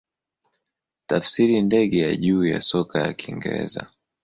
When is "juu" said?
2.15-2.45